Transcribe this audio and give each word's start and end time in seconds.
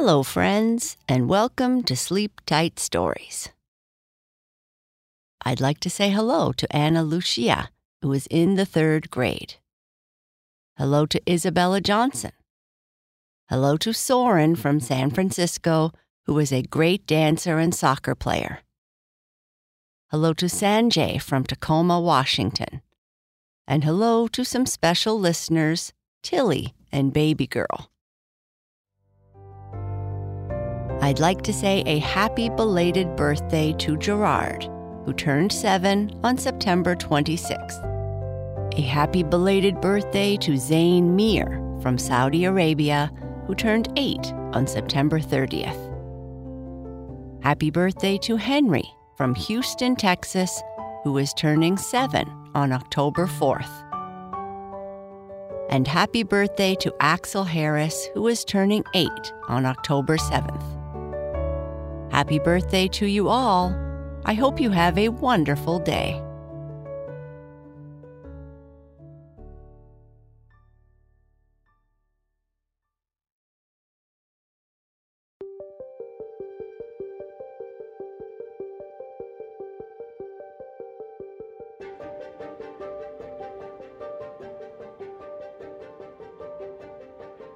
Hello, 0.00 0.22
friends, 0.22 0.96
and 1.08 1.28
welcome 1.28 1.82
to 1.82 1.96
Sleep 1.96 2.40
Tight 2.46 2.78
Stories. 2.78 3.48
I'd 5.44 5.60
like 5.60 5.80
to 5.80 5.90
say 5.90 6.10
hello 6.10 6.52
to 6.52 6.72
Anna 6.72 7.02
Lucia, 7.02 7.70
who 8.00 8.12
is 8.12 8.28
in 8.30 8.54
the 8.54 8.64
third 8.64 9.10
grade. 9.10 9.56
Hello 10.76 11.04
to 11.06 11.20
Isabella 11.28 11.80
Johnson. 11.80 12.30
Hello 13.50 13.76
to 13.78 13.92
Soren 13.92 14.54
from 14.54 14.78
San 14.78 15.10
Francisco, 15.10 15.90
who 16.26 16.38
is 16.38 16.52
a 16.52 16.62
great 16.62 17.04
dancer 17.04 17.58
and 17.58 17.74
soccer 17.74 18.14
player. 18.14 18.60
Hello 20.12 20.32
to 20.34 20.46
Sanjay 20.46 21.20
from 21.20 21.42
Tacoma, 21.42 22.00
Washington. 22.00 22.82
And 23.66 23.82
hello 23.82 24.28
to 24.28 24.44
some 24.44 24.64
special 24.64 25.18
listeners, 25.18 25.92
Tilly 26.22 26.72
and 26.92 27.12
Baby 27.12 27.48
Girl. 27.48 27.90
I'd 31.00 31.20
like 31.20 31.42
to 31.42 31.52
say 31.52 31.84
a 31.86 31.98
happy 32.00 32.48
belated 32.48 33.14
birthday 33.14 33.72
to 33.74 33.96
Gerard, 33.96 34.64
who 35.04 35.12
turned 35.12 35.52
seven 35.52 36.18
on 36.24 36.36
September 36.36 36.96
26th. 36.96 37.84
A 38.76 38.80
happy 38.80 39.22
belated 39.22 39.80
birthday 39.80 40.36
to 40.38 40.56
Zain 40.56 41.14
Mir 41.14 41.62
from 41.80 41.98
Saudi 41.98 42.44
Arabia, 42.44 43.12
who 43.46 43.54
turned 43.54 43.92
eight 43.96 44.26
on 44.52 44.66
September 44.66 45.20
30th. 45.20 45.84
Happy 47.44 47.70
birthday 47.70 48.18
to 48.18 48.34
Henry 48.36 48.84
from 49.16 49.36
Houston, 49.36 49.94
Texas, 49.94 50.62
who 51.04 51.16
is 51.16 51.32
turning 51.34 51.76
seven 51.76 52.28
on 52.56 52.72
October 52.72 53.26
4th. 53.26 53.70
And 55.70 55.86
happy 55.86 56.24
birthday 56.24 56.74
to 56.76 56.92
Axel 56.98 57.44
Harris, 57.44 58.08
who 58.14 58.26
is 58.26 58.44
turning 58.44 58.82
eight 58.94 59.32
on 59.48 59.64
October 59.64 60.16
7th. 60.16 60.77
Happy 62.10 62.38
birthday 62.38 62.88
to 62.88 63.06
you 63.06 63.28
all. 63.28 63.74
I 64.24 64.34
hope 64.34 64.60
you 64.60 64.70
have 64.70 64.98
a 64.98 65.08
wonderful 65.08 65.78
day. 65.78 66.22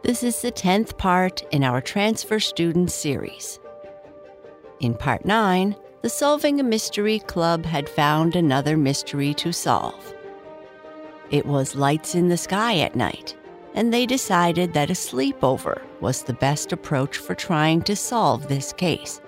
This 0.03 0.23
is 0.23 0.43
the 0.43 0.53
10th 0.53 0.99
part 0.99 1.43
in 1.53 1.65
our 1.65 1.81
Transfer 1.81 2.39
Student 2.39 2.91
series. 2.91 3.59
In 4.83 4.95
part 4.95 5.25
9, 5.25 5.77
the 6.03 6.09
Solving 6.09 6.59
a 6.59 6.65
Mystery 6.65 7.21
Club 7.21 7.65
had 7.65 7.89
found 7.89 8.35
another 8.35 8.77
mystery 8.77 9.33
to 9.35 9.53
solve. 9.53 10.13
It 11.31 11.47
was 11.47 11.77
lights 11.77 12.17
in 12.17 12.29
the 12.29 12.37
sky 12.37 12.81
at 12.81 12.97
night, 12.97 13.37
and 13.75 13.95
they 13.95 14.07
decided 14.07 14.73
that 14.73 14.91
a 14.91 14.95
sleepover 14.95 15.81
was 16.01 16.25
the 16.25 16.33
best 16.33 16.73
approach 16.73 17.17
for 17.17 17.37
trying 17.37 17.83
to 17.83 17.95
solve 17.95 18.49
this 18.49 18.73
case. 18.73 19.21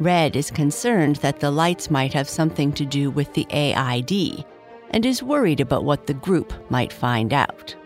Red 0.00 0.34
is 0.34 0.50
concerned 0.50 1.16
that 1.16 1.38
the 1.38 1.52
lights 1.52 1.88
might 1.88 2.12
have 2.14 2.28
something 2.28 2.72
to 2.72 2.84
do 2.84 3.12
with 3.12 3.32
the 3.34 3.46
AID 3.50 4.44
and 4.90 5.06
is 5.06 5.22
worried 5.22 5.60
about 5.60 5.84
what 5.84 6.08
the 6.08 6.14
group 6.14 6.52
might 6.68 6.92
find 6.92 7.32
out. 7.32 7.76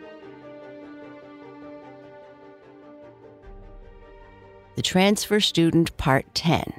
The 4.76 4.82
Transfer 4.82 5.40
Student 5.40 5.96
Part 5.96 6.32
10 6.36 6.74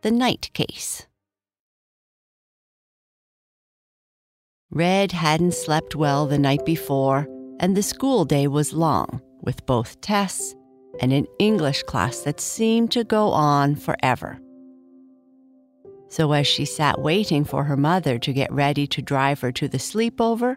The 0.00 0.10
Night 0.10 0.48
Case. 0.54 1.06
Red 4.70 5.12
hadn't 5.12 5.52
slept 5.52 5.94
well 5.94 6.26
the 6.26 6.38
night 6.38 6.64
before, 6.64 7.28
and 7.60 7.76
the 7.76 7.82
school 7.82 8.24
day 8.24 8.46
was 8.46 8.72
long, 8.72 9.20
with 9.42 9.66
both 9.66 10.00
tests 10.00 10.54
and 11.00 11.12
an 11.12 11.26
English 11.38 11.82
class 11.82 12.20
that 12.20 12.40
seemed 12.40 12.90
to 12.92 13.04
go 13.04 13.28
on 13.28 13.76
forever. 13.76 14.40
So, 16.08 16.32
as 16.32 16.46
she 16.46 16.64
sat 16.64 17.02
waiting 17.02 17.44
for 17.44 17.64
her 17.64 17.76
mother 17.76 18.18
to 18.18 18.32
get 18.32 18.50
ready 18.50 18.86
to 18.86 19.02
drive 19.02 19.40
her 19.40 19.52
to 19.52 19.68
the 19.68 19.78
sleepover, 19.78 20.56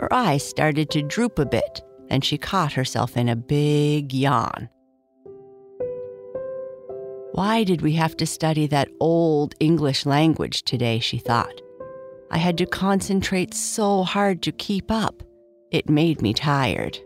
her 0.00 0.12
eyes 0.12 0.46
started 0.46 0.90
to 0.90 1.02
droop 1.02 1.38
a 1.38 1.46
bit, 1.46 1.80
and 2.08 2.24
she 2.24 2.38
caught 2.38 2.72
herself 2.72 3.16
in 3.16 3.28
a 3.28 3.36
big 3.36 4.12
yawn. 4.12 4.68
Why 7.32 7.62
did 7.62 7.80
we 7.80 7.92
have 7.92 8.16
to 8.16 8.26
study 8.26 8.66
that 8.66 8.88
old 8.98 9.54
English 9.60 10.04
language 10.04 10.64
today? 10.64 10.98
she 10.98 11.18
thought. 11.18 11.60
I 12.32 12.38
had 12.38 12.58
to 12.58 12.66
concentrate 12.66 13.54
so 13.54 14.02
hard 14.02 14.42
to 14.42 14.52
keep 14.52 14.90
up. 14.90 15.22
It 15.70 15.88
made 15.88 16.22
me 16.22 16.34
tired. 16.34 16.98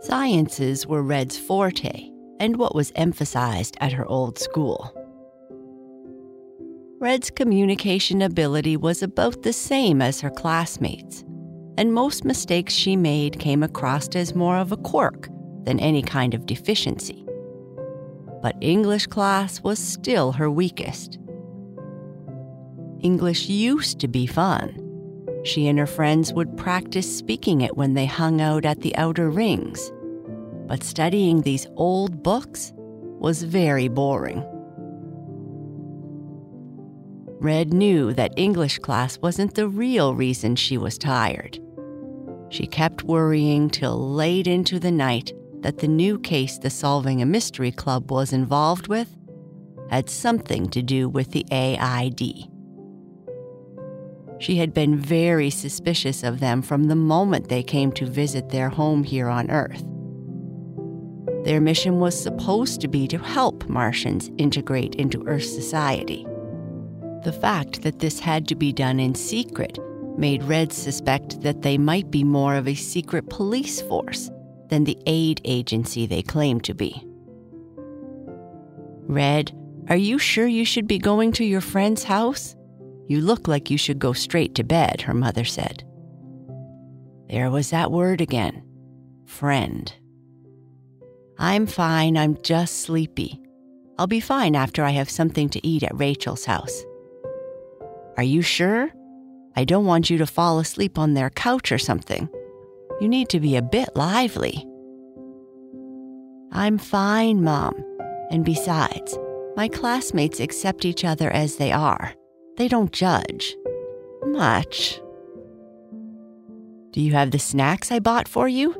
Sciences 0.00 0.86
were 0.86 1.02
Red's 1.02 1.38
forte 1.38 2.10
and 2.38 2.56
what 2.56 2.74
was 2.74 2.92
emphasized 2.94 3.76
at 3.80 3.92
her 3.92 4.06
old 4.06 4.38
school. 4.38 4.94
Red's 7.00 7.30
communication 7.30 8.20
ability 8.20 8.76
was 8.76 9.02
about 9.02 9.42
the 9.42 9.54
same 9.54 10.02
as 10.02 10.20
her 10.20 10.30
classmates, 10.30 11.24
and 11.78 11.94
most 11.94 12.26
mistakes 12.26 12.74
she 12.74 12.96
made 12.96 13.38
came 13.38 13.62
across 13.62 14.08
as 14.14 14.34
more 14.34 14.58
of 14.58 14.72
a 14.72 14.76
quirk 14.76 15.28
than 15.64 15.80
any 15.80 16.02
kind 16.02 16.34
of 16.34 16.44
deficiency 16.44 17.24
but 18.42 18.56
English 18.60 19.06
class 19.06 19.62
was 19.62 19.78
still 19.78 20.32
her 20.32 20.50
weakest. 20.50 21.18
English 23.00 23.48
used 23.48 23.98
to 24.00 24.08
be 24.08 24.26
fun. 24.26 24.76
She 25.44 25.68
and 25.68 25.78
her 25.78 25.86
friends 25.86 26.32
would 26.32 26.56
practice 26.56 27.16
speaking 27.16 27.62
it 27.62 27.76
when 27.76 27.94
they 27.94 28.06
hung 28.06 28.40
out 28.40 28.64
at 28.64 28.80
the 28.80 28.94
outer 28.96 29.30
rings. 29.30 29.90
But 30.66 30.84
studying 30.84 31.40
these 31.40 31.66
old 31.76 32.22
books 32.22 32.72
was 32.76 33.42
very 33.42 33.88
boring. 33.88 34.44
Red 37.40 37.72
knew 37.72 38.12
that 38.14 38.34
English 38.36 38.78
class 38.80 39.18
wasn't 39.18 39.54
the 39.54 39.66
real 39.66 40.14
reason 40.14 40.56
she 40.56 40.76
was 40.76 40.98
tired. 40.98 41.58
She 42.50 42.66
kept 42.66 43.04
worrying 43.04 43.70
till 43.70 44.12
late 44.12 44.46
into 44.46 44.78
the 44.78 44.90
night 44.90 45.32
that 45.62 45.78
the 45.78 45.88
new 45.88 46.18
case 46.18 46.58
the 46.58 46.70
Solving 46.70 47.20
a 47.20 47.26
Mystery 47.26 47.72
Club 47.72 48.10
was 48.10 48.32
involved 48.32 48.88
with 48.88 49.16
had 49.90 50.08
something 50.08 50.68
to 50.68 50.82
do 50.82 51.08
with 51.08 51.32
the 51.32 51.44
AID. 51.50 52.48
She 54.38 54.56
had 54.56 54.72
been 54.72 54.96
very 54.96 55.50
suspicious 55.50 56.22
of 56.22 56.40
them 56.40 56.62
from 56.62 56.84
the 56.84 56.96
moment 56.96 57.48
they 57.48 57.62
came 57.62 57.92
to 57.92 58.06
visit 58.06 58.48
their 58.48 58.70
home 58.70 59.04
here 59.04 59.28
on 59.28 59.50
Earth. 59.50 59.84
Their 61.44 61.60
mission 61.60 62.00
was 62.00 62.20
supposed 62.20 62.80
to 62.80 62.88
be 62.88 63.08
to 63.08 63.18
help 63.18 63.68
Martians 63.68 64.30
integrate 64.38 64.94
into 64.94 65.26
Earth 65.26 65.44
society. 65.44 66.26
The 67.24 67.32
fact 67.32 67.82
that 67.82 67.98
this 67.98 68.20
had 68.20 68.46
to 68.48 68.54
be 68.54 68.72
done 68.72 69.00
in 69.00 69.14
secret 69.14 69.78
made 70.16 70.42
Red 70.44 70.72
suspect 70.72 71.42
that 71.42 71.62
they 71.62 71.76
might 71.76 72.10
be 72.10 72.24
more 72.24 72.54
of 72.54 72.68
a 72.68 72.74
secret 72.74 73.28
police 73.28 73.82
force 73.82 74.30
than 74.70 74.84
the 74.84 74.98
aid 75.06 75.40
agency 75.44 76.06
they 76.06 76.22
claim 76.22 76.60
to 76.62 76.74
be. 76.74 77.06
Red, 79.06 79.52
are 79.88 79.96
you 79.96 80.18
sure 80.18 80.46
you 80.46 80.64
should 80.64 80.86
be 80.86 80.98
going 80.98 81.32
to 81.32 81.44
your 81.44 81.60
friend's 81.60 82.04
house? 82.04 82.54
You 83.08 83.20
look 83.20 83.48
like 83.48 83.70
you 83.70 83.76
should 83.76 83.98
go 83.98 84.12
straight 84.12 84.54
to 84.54 84.64
bed, 84.64 85.02
her 85.02 85.14
mother 85.14 85.44
said. 85.44 85.82
There 87.28 87.50
was 87.50 87.70
that 87.70 87.90
word 87.90 88.20
again 88.20 88.62
friend. 89.26 89.92
I'm 91.38 91.66
fine, 91.66 92.16
I'm 92.16 92.36
just 92.42 92.82
sleepy. 92.82 93.40
I'll 93.98 94.08
be 94.08 94.20
fine 94.20 94.56
after 94.56 94.82
I 94.82 94.90
have 94.90 95.08
something 95.08 95.48
to 95.50 95.66
eat 95.66 95.82
at 95.82 95.96
Rachel's 95.96 96.44
house. 96.44 96.84
Are 98.16 98.24
you 98.24 98.42
sure? 98.42 98.90
I 99.56 99.64
don't 99.64 99.86
want 99.86 100.10
you 100.10 100.18
to 100.18 100.26
fall 100.26 100.58
asleep 100.58 100.98
on 100.98 101.14
their 101.14 101.30
couch 101.30 101.70
or 101.70 101.78
something. 101.78 102.28
You 103.00 103.08
need 103.08 103.28
to 103.30 103.40
be 103.40 103.56
a 103.56 103.62
bit 103.62 103.94
lively. 103.96 104.66
I'm 106.52 106.78
fine, 106.78 107.42
Mom. 107.42 107.74
And 108.30 108.44
besides, 108.44 109.18
my 109.56 109.68
classmates 109.68 110.40
accept 110.40 110.84
each 110.84 111.04
other 111.04 111.30
as 111.30 111.56
they 111.56 111.72
are. 111.72 112.14
They 112.56 112.68
don't 112.68 112.92
judge. 112.92 113.56
Much. 114.24 115.00
Do 116.92 117.00
you 117.00 117.12
have 117.12 117.30
the 117.30 117.38
snacks 117.38 117.92
I 117.92 118.00
bought 118.00 118.28
for 118.28 118.48
you? 118.48 118.74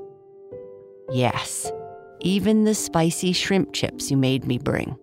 Yes, 1.12 1.70
even 2.20 2.64
the 2.64 2.74
spicy 2.74 3.32
shrimp 3.32 3.72
chips 3.72 4.10
you 4.10 4.16
made 4.16 4.44
me 4.46 4.58
bring. 4.58 4.96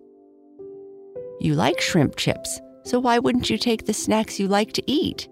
You 1.40 1.54
like 1.54 1.80
shrimp 1.80 2.16
chips, 2.16 2.60
so 2.84 2.98
why 2.98 3.18
wouldn't 3.18 3.50
you 3.50 3.58
take 3.58 3.86
the 3.86 3.94
snacks 3.94 4.38
you 4.38 4.48
like 4.48 4.72
to 4.72 4.82
eat? 4.90 5.28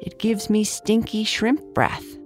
It 0.00 0.18
gives 0.18 0.50
me 0.50 0.64
stinky 0.64 1.24
shrimp 1.24 1.62
breath. 1.74 2.18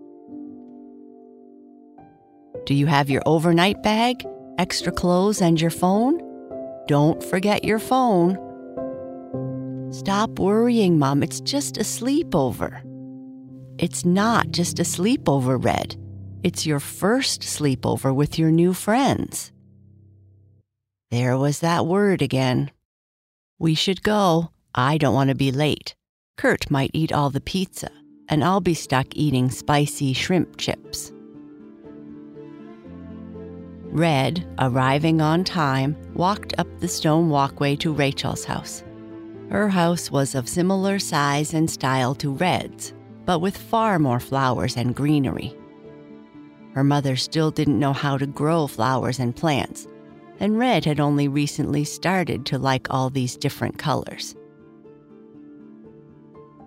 Do 2.69 2.75
you 2.75 2.85
have 2.85 3.09
your 3.09 3.23
overnight 3.25 3.83
bag, 3.83 4.27
extra 4.59 4.93
clothes, 4.93 5.41
and 5.41 5.59
your 5.59 5.71
phone? 5.71 6.21
Don't 6.87 7.25
forget 7.25 7.65
your 7.65 7.79
phone. 7.79 8.37
Stop 9.91 10.39
worrying, 10.39 10.99
Mom. 10.99 11.23
It's 11.23 11.41
just 11.41 11.79
a 11.79 11.81
sleepover. 11.81 12.83
It's 13.79 14.05
not 14.05 14.51
just 14.51 14.79
a 14.81 14.83
sleepover, 14.83 15.65
Red. 15.65 15.97
It's 16.43 16.67
your 16.67 16.79
first 16.79 17.41
sleepover 17.41 18.15
with 18.15 18.39
your 18.39 18.51
new 18.51 18.75
friends. 18.75 19.51
There 21.11 21.39
was 21.39 21.61
that 21.61 21.87
word 21.87 22.21
again. 22.21 22.71
We 23.59 23.75
should 23.75 24.03
go. 24.03 24.51
I 24.75 24.99
don't 24.99 25.15
want 25.15 25.31
to 25.31 25.35
be 25.35 25.53
late. 25.53 25.95
Kurt 26.37 26.71
might 26.71 26.91
eat 26.93 27.15
all 27.15 27.31
the 27.31 27.41
pizza, 27.41 27.91
and 28.29 28.45
I'll 28.45 28.61
be 28.61 28.75
stuck 28.75 29.07
eating 29.17 29.51
spicy 29.51 30.13
shrimp 30.13 30.59
chips. 30.59 31.13
Red, 33.91 34.47
arriving 34.59 35.21
on 35.21 35.45
time, 35.45 35.97
walked 36.15 36.55
up 36.59 36.69
the 36.79 36.89
stone 36.89 37.31
walkway 37.31 37.75
to 37.77 37.93
Rachel's 37.93 38.45
house. 38.45 38.85
Her 39.51 39.69
house 39.69 40.11
was 40.11 40.35
of 40.35 40.49
similar 40.49 40.99
size 40.99 41.55
and 41.55 41.71
style 41.71 42.15
to 42.17 42.33
Red's, 42.35 42.93
but 43.25 43.41
with 43.41 43.57
far 43.57 43.99
more 43.99 44.21
flowers 44.21 44.77
and 44.77 44.95
greenery. 44.95 45.57
Her 46.75 46.85
mother 46.85 47.17
still 47.17 47.51
didn't 47.51 47.79
know 47.79 47.95
how 47.95 48.19
to 48.19 48.27
grow 48.27 48.67
flowers 48.67 49.19
and 49.19 49.35
plants, 49.35 49.87
and 50.39 50.59
Red 50.59 50.85
had 50.85 51.01
only 51.01 51.27
recently 51.27 51.85
started 51.85 52.45
to 52.47 52.59
like 52.59 52.87
all 52.91 53.09
these 53.11 53.37
different 53.37 53.79
colors. 53.79 54.37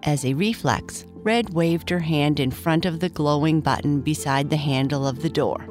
As 0.04 0.26
a 0.26 0.34
reflex, 0.34 1.06
Red 1.18 1.54
waved 1.54 1.92
her 1.92 2.00
hand 2.00 2.40
in 2.40 2.50
front 2.50 2.86
of 2.86 3.00
the 3.00 3.10
glowing 3.10 3.62
button 3.62 4.02
beside 4.02 4.50
the 4.50 4.58
handle 4.58 5.08
of 5.08 5.22
the 5.22 5.30
door. 5.30 5.68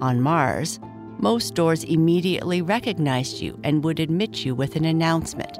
On 0.00 0.20
Mars, 0.20 0.78
most 1.18 1.54
doors 1.54 1.84
immediately 1.84 2.60
recognized 2.60 3.40
you 3.40 3.58
and 3.64 3.82
would 3.82 4.00
admit 4.00 4.44
you 4.44 4.54
with 4.54 4.76
an 4.76 4.84
announcement. 4.84 5.58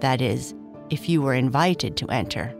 That 0.00 0.20
is, 0.20 0.54
if 0.90 1.08
you 1.08 1.22
were 1.22 1.34
invited 1.34 1.96
to 1.96 2.08
enter. 2.08 2.54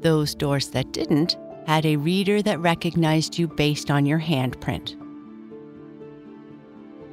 Those 0.00 0.34
doors 0.34 0.68
that 0.68 0.92
didn't 0.92 1.36
had 1.66 1.86
a 1.86 1.96
reader 1.96 2.42
that 2.42 2.60
recognized 2.60 3.38
you 3.38 3.48
based 3.48 3.90
on 3.90 4.06
your 4.06 4.20
handprint. 4.20 4.96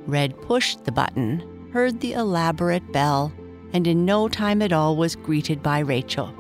Red 0.07 0.39
pushed 0.42 0.83
the 0.83 0.92
button, 0.92 1.69
heard 1.74 2.00
the 2.00 2.13
elaborate 2.13 2.92
bell, 2.92 3.31
and 3.74 3.88
in 3.88 4.06
no 4.06 4.27
time 4.27 4.62
at 4.62 4.74
all 4.74 4.95
was 4.95 5.15
greeted 5.15 5.63
by 5.63 5.80
Rachel. 5.80 6.33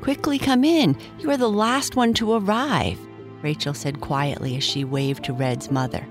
Quickly 0.00 0.38
come 0.38 0.64
in. 0.64 0.96
You 1.20 1.30
are 1.30 1.36
the 1.36 1.48
last 1.48 1.94
one 1.94 2.12
to 2.14 2.32
arrive, 2.32 2.98
Rachel 3.42 3.74
said 3.74 4.00
quietly 4.00 4.56
as 4.56 4.64
she 4.64 4.84
waved 4.84 5.24
to 5.24 5.32
Red's 5.32 5.70
mother. 5.70 6.06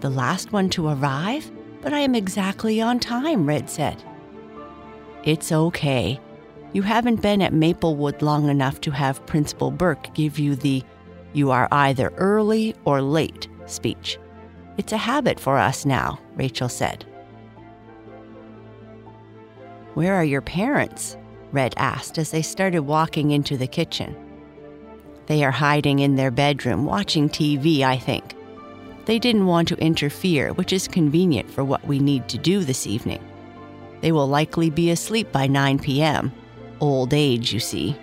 The 0.00 0.10
last 0.10 0.52
one 0.52 0.70
to 0.70 0.88
arrive? 0.88 1.50
But 1.82 1.92
I 1.92 2.00
am 2.00 2.14
exactly 2.14 2.80
on 2.80 3.00
time, 3.00 3.46
Red 3.46 3.70
said. 3.70 4.02
It's 5.24 5.50
okay. 5.50 6.20
You 6.72 6.82
haven't 6.82 7.22
been 7.22 7.42
at 7.42 7.52
Maplewood 7.52 8.22
long 8.22 8.48
enough 8.48 8.80
to 8.82 8.90
have 8.90 9.24
Principal 9.26 9.70
Burke 9.70 10.12
give 10.14 10.38
you 10.38 10.54
the 10.54 10.82
you 11.32 11.50
are 11.50 11.68
either 11.70 12.12
early 12.16 12.74
or 12.84 13.00
late 13.00 13.48
speech. 13.66 14.18
It's 14.78 14.92
a 14.92 14.98
habit 14.98 15.38
for 15.38 15.58
us 15.58 15.84
now, 15.84 16.18
Rachel 16.34 16.68
said. 16.68 17.04
Where 19.94 20.14
are 20.14 20.24
your 20.24 20.40
parents? 20.40 21.16
Red 21.52 21.74
asked 21.76 22.18
as 22.18 22.30
they 22.30 22.42
started 22.42 22.80
walking 22.80 23.32
into 23.32 23.56
the 23.56 23.66
kitchen. 23.66 24.16
They 25.30 25.44
are 25.44 25.52
hiding 25.52 26.00
in 26.00 26.16
their 26.16 26.32
bedroom, 26.32 26.84
watching 26.84 27.28
TV, 27.28 27.82
I 27.82 27.96
think. 27.96 28.34
They 29.04 29.20
didn't 29.20 29.46
want 29.46 29.68
to 29.68 29.76
interfere, 29.76 30.52
which 30.54 30.72
is 30.72 30.88
convenient 30.88 31.48
for 31.48 31.62
what 31.62 31.86
we 31.86 32.00
need 32.00 32.28
to 32.30 32.36
do 32.36 32.64
this 32.64 32.84
evening. 32.84 33.22
They 34.00 34.10
will 34.10 34.26
likely 34.26 34.70
be 34.70 34.90
asleep 34.90 35.30
by 35.30 35.46
9 35.46 35.78
p.m. 35.78 36.32
Old 36.80 37.14
age, 37.14 37.52
you 37.52 37.60
see. 37.60 37.96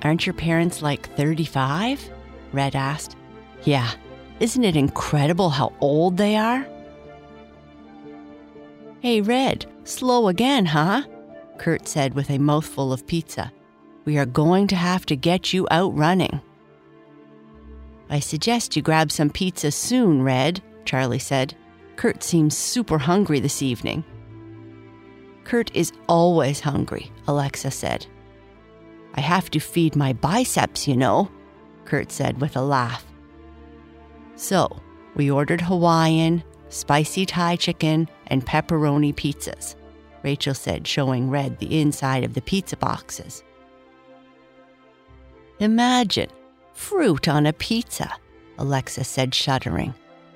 Aren't 0.00 0.24
your 0.24 0.32
parents 0.32 0.80
like 0.80 1.14
35? 1.14 2.10
Red 2.54 2.74
asked. 2.74 3.14
Yeah, 3.64 3.90
isn't 4.40 4.64
it 4.64 4.76
incredible 4.76 5.50
how 5.50 5.74
old 5.82 6.16
they 6.16 6.36
are? 6.36 6.66
Hey, 9.00 9.20
Red, 9.20 9.66
slow 9.84 10.28
again, 10.28 10.64
huh? 10.64 11.02
Kurt 11.58 11.86
said 11.86 12.14
with 12.14 12.30
a 12.30 12.38
mouthful 12.38 12.94
of 12.94 13.06
pizza. 13.06 13.52
We 14.08 14.16
are 14.16 14.24
going 14.24 14.68
to 14.68 14.74
have 14.74 15.04
to 15.04 15.16
get 15.16 15.52
you 15.52 15.68
out 15.70 15.94
running. 15.94 16.40
I 18.08 18.20
suggest 18.20 18.74
you 18.74 18.80
grab 18.80 19.12
some 19.12 19.28
pizza 19.28 19.70
soon, 19.70 20.22
Red, 20.22 20.62
Charlie 20.86 21.18
said. 21.18 21.54
Kurt 21.96 22.22
seems 22.22 22.56
super 22.56 22.96
hungry 22.96 23.38
this 23.38 23.60
evening. 23.60 24.02
Kurt 25.44 25.70
is 25.76 25.92
always 26.08 26.58
hungry, 26.58 27.12
Alexa 27.26 27.70
said. 27.70 28.06
I 29.12 29.20
have 29.20 29.50
to 29.50 29.60
feed 29.60 29.94
my 29.94 30.14
biceps, 30.14 30.88
you 30.88 30.96
know, 30.96 31.30
Kurt 31.84 32.10
said 32.10 32.40
with 32.40 32.56
a 32.56 32.62
laugh. 32.62 33.04
So, 34.36 34.74
we 35.16 35.30
ordered 35.30 35.60
Hawaiian, 35.60 36.42
spicy 36.70 37.26
Thai 37.26 37.56
chicken, 37.56 38.08
and 38.28 38.46
pepperoni 38.46 39.14
pizzas, 39.14 39.76
Rachel 40.22 40.54
said, 40.54 40.88
showing 40.88 41.28
Red 41.28 41.58
the 41.58 41.78
inside 41.78 42.24
of 42.24 42.32
the 42.32 42.40
pizza 42.40 42.78
boxes. 42.78 43.44
Imagine 45.60 46.30
fruit 46.72 47.26
on 47.26 47.46
a 47.46 47.52
pizza, 47.52 48.12
Alexa 48.58 49.02
said, 49.02 49.34
shuddering. 49.34 49.92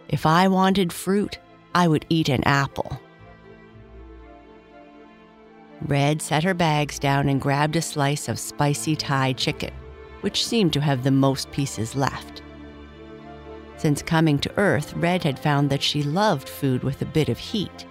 If 0.08 0.26
I 0.26 0.48
wanted 0.48 0.92
fruit, 0.92 1.38
I 1.76 1.86
would 1.86 2.04
eat 2.08 2.28
an 2.28 2.42
apple. 2.44 3.00
Red 5.82 6.20
set 6.20 6.42
her 6.42 6.54
bags 6.54 6.98
down 6.98 7.28
and 7.28 7.40
grabbed 7.40 7.76
a 7.76 7.82
slice 7.82 8.28
of 8.28 8.38
spicy 8.38 8.96
Thai 8.96 9.32
chicken, 9.34 9.72
which 10.22 10.44
seemed 10.44 10.72
to 10.72 10.80
have 10.80 11.04
the 11.04 11.10
most 11.12 11.50
pieces 11.52 11.94
left. 11.94 12.42
Since 13.76 14.02
coming 14.02 14.38
to 14.40 14.58
Earth, 14.58 14.92
Red 14.94 15.22
had 15.22 15.38
found 15.38 15.70
that 15.70 15.82
she 15.82 16.02
loved 16.02 16.48
food 16.48 16.82
with 16.82 17.00
a 17.00 17.06
bit 17.06 17.28
of 17.28 17.38
heat. 17.38 17.86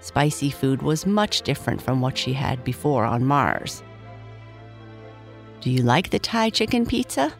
Spicy 0.00 0.50
food 0.50 0.82
was 0.82 1.06
much 1.06 1.42
different 1.42 1.80
from 1.80 2.00
what 2.00 2.18
she 2.18 2.34
had 2.34 2.62
before 2.62 3.04
on 3.04 3.24
Mars. 3.24 3.82
Do 5.62 5.70
you 5.70 5.82
like 5.82 6.10
the 6.10 6.18
Thai 6.18 6.50
chicken 6.50 6.84
pizza? 6.84 7.32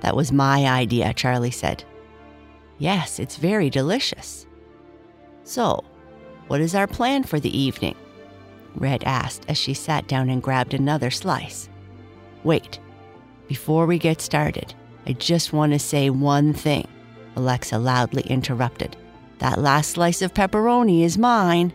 That 0.00 0.16
was 0.16 0.32
my 0.32 0.66
idea, 0.66 1.14
Charlie 1.14 1.52
said. 1.52 1.84
Yes, 2.78 3.20
it's 3.20 3.36
very 3.36 3.70
delicious. 3.70 4.46
So, 5.44 5.84
what 6.48 6.60
is 6.60 6.74
our 6.74 6.88
plan 6.88 7.22
for 7.22 7.38
the 7.38 7.56
evening? 7.56 7.94
Red 8.74 9.04
asked 9.04 9.44
as 9.48 9.58
she 9.58 9.74
sat 9.74 10.08
down 10.08 10.28
and 10.28 10.42
grabbed 10.42 10.74
another 10.74 11.10
slice. 11.10 11.68
Wait, 12.42 12.80
before 13.46 13.86
we 13.86 13.96
get 13.96 14.20
started, 14.20 14.74
I 15.06 15.12
just 15.12 15.52
want 15.52 15.72
to 15.72 15.78
say 15.78 16.10
one 16.10 16.52
thing, 16.52 16.88
Alexa 17.36 17.78
loudly 17.78 18.22
interrupted. 18.22 18.96
That 19.38 19.60
last 19.60 19.92
slice 19.92 20.20
of 20.20 20.34
pepperoni 20.34 21.04
is 21.04 21.16
mine. 21.16 21.72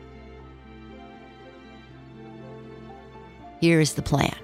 Here 3.61 3.79
is 3.79 3.93
the 3.93 4.01
plan. 4.01 4.35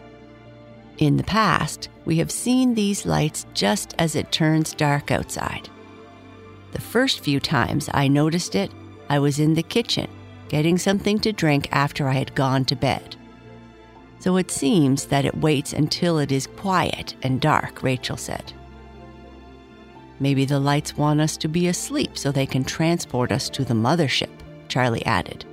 In 1.00 1.16
the 1.16 1.24
past, 1.24 1.88
we 2.04 2.18
have 2.18 2.30
seen 2.30 2.74
these 2.74 3.06
lights 3.06 3.46
just 3.54 3.96
as 3.98 4.18
it 4.18 4.34
turns 4.34 4.74
dark 4.74 5.12
outside. 5.12 5.70
The 6.74 6.82
first 6.82 7.22
few 7.22 7.40
times 7.40 7.90
I 7.94 8.10
noticed 8.10 8.54
it, 8.54 8.70
I 9.08 9.18
was 9.18 9.40
in 9.40 9.54
the 9.54 9.64
kitchen 9.64 10.10
getting 10.50 10.78
something 10.78 11.18
to 11.20 11.32
drink 11.32 11.70
after 11.72 12.10
I 12.10 12.14
had 12.14 12.36
gone 12.36 12.66
to 12.66 12.76
bed. 12.76 13.16
So 14.20 14.36
it 14.36 14.52
seems 14.52 15.06
that 15.06 15.24
it 15.24 15.38
waits 15.38 15.72
until 15.72 16.18
it 16.18 16.34
is 16.34 16.48
quiet 16.48 17.16
and 17.22 17.40
dark, 17.40 17.82
Rachel 17.82 18.18
said. 18.18 18.52
Maybe 20.20 20.44
the 20.44 20.60
lights 20.60 20.98
want 20.98 21.22
us 21.22 21.38
to 21.38 21.48
be 21.48 21.70
asleep 21.70 22.18
so 22.18 22.30
they 22.30 22.46
can 22.46 22.66
transport 22.66 23.32
us 23.32 23.50
to 23.52 23.64
the 23.64 23.74
mothership, 23.74 24.32
Charlie 24.68 25.06
added. 25.06 25.46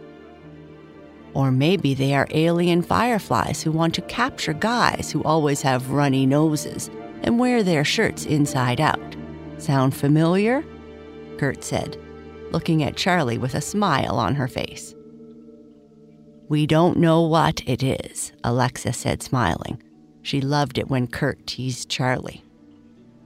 Or 1.37 1.52
maybe 1.52 1.93
they 1.93 2.14
are 2.14 2.26
alien 2.31 2.81
fireflies 2.81 3.62
who 3.62 3.71
want 3.71 3.93
to 3.97 4.00
capture 4.00 4.55
guys 4.55 5.11
who 5.12 5.23
always 5.23 5.61
have 5.61 5.90
runny 5.90 6.25
noses 6.25 6.88
and 7.23 7.38
wear 7.38 7.62
their 7.62 7.85
shirts 7.85 8.25
inside 8.25 8.81
out. 8.81 9.14
Sound 9.59 9.95
familiar? 9.95 10.64
Kurt 11.37 11.62
said 11.62 11.99
looking 12.52 12.83
at 12.83 12.97
Charlie 12.97 13.37
with 13.37 13.55
a 13.55 13.61
smile 13.61 14.19
on 14.19 14.35
her 14.37 14.49
face. 14.49 14.95
We 16.49 16.66
don't 16.66 16.97
know 16.97 17.21
what 17.21 17.62
it 17.66 17.83
is, 17.83 18.33
Alexa 18.43 18.95
said, 18.95 19.23
smiling. 19.23 19.83
She 20.23 20.40
loved 20.40 20.78
it 20.78 20.88
when 20.88 21.07
Kurt 21.07 21.47
teased 21.47 21.90
Charlie. 21.90 22.43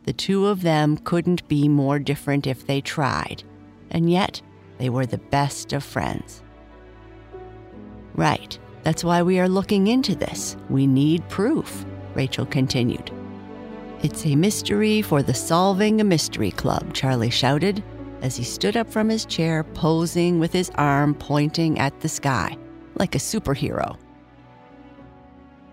The 0.03 0.13
two 0.13 0.49
of 0.49 0.63
them 0.63 0.97
couldn't 0.97 1.47
be 1.47 1.69
more 1.69 2.01
different 2.01 2.49
if 2.49 2.67
they 2.67 2.81
tried, 2.81 3.45
and 3.89 4.11
yet 4.11 4.43
they 4.79 4.89
were 4.89 5.07
the 5.07 5.19
best 5.19 5.73
of 5.73 5.85
friends. 5.85 6.43
Right, 8.21 8.59
that's 8.83 9.03
why 9.03 9.23
we 9.23 9.41
are 9.41 9.49
looking 9.49 9.87
into 9.87 10.15
this. 10.15 10.55
We 10.69 10.87
need 10.87 11.27
proof, 11.31 11.87
Rachel 12.13 12.45
continued. 12.45 13.11
It's 14.03 14.27
a 14.27 14.37
mystery 14.37 15.01
for 15.01 15.23
the 15.23 15.33
Solving 15.33 16.03
a 16.03 16.05
Mystery 16.05 16.51
Club, 16.51 16.93
Charlie 16.93 17.31
shouted 17.31 17.83
as 18.21 18.37
he 18.37 18.45
stood 18.45 18.77
up 18.77 18.91
from 18.91 19.09
his 19.09 19.25
chair, 19.25 19.65
posing 19.65 20.39
with 20.39 20.53
his 20.53 20.71
arm 20.75 21.15
pointing 21.15 21.79
at 21.79 21.99
the 22.01 22.11
sky 22.11 22.59
like 22.97 23.15
a 23.15 23.19
superhero. 23.19 23.97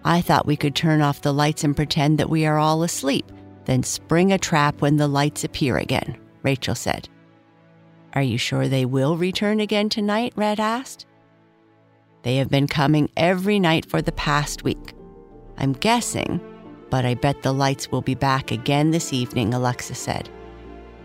I 0.06 0.22
thought 0.22 0.46
we 0.46 0.56
could 0.56 0.74
turn 0.74 1.02
off 1.02 1.24
the 1.24 1.34
lights 1.34 1.66
and 1.66 1.76
pretend 1.76 2.18
that 2.18 2.30
we 2.30 2.46
are 2.46 2.58
all 2.58 2.82
asleep, 2.84 3.30
then 3.66 3.84
spring 3.84 4.32
a 4.32 4.38
trap 4.38 4.80
when 4.80 4.96
the 4.96 5.10
lights 5.10 5.44
appear 5.44 5.76
again, 5.80 6.18
Rachel 6.44 6.76
said. 6.76 7.10
Are 8.14 8.22
you 8.22 8.38
sure 8.38 8.70
they 8.70 8.86
will 8.86 9.18
return 9.18 9.60
again 9.60 9.90
tonight? 9.90 10.32
Red 10.38 10.62
asked. 10.62 11.08
They 12.28 12.36
have 12.36 12.50
been 12.50 12.68
coming 12.68 13.10
every 13.16 13.58
night 13.58 13.86
for 13.86 14.02
the 14.02 14.12
past 14.12 14.66
week. 14.66 14.94
I'm 15.58 15.72
guessing, 15.72 16.42
but 16.90 17.06
I 17.06 17.14
bet 17.14 17.42
the 17.42 17.54
lights 17.54 17.90
will 17.90 18.02
be 18.02 18.16
back 18.16 18.52
again 18.52 18.92
this 18.92 19.14
evening, 19.14 19.54
Alexa 19.54 19.96
said. 19.96 20.30